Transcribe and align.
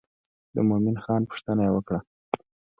د 0.55 0.57
مومن 0.69 0.95
خان 1.03 1.21
پوښتنه 1.31 1.61
یې 1.67 1.71
وکړه. 1.73 1.99